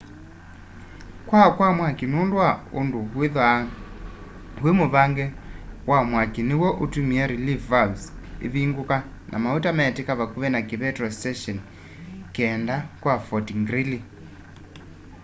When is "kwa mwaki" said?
1.57-2.05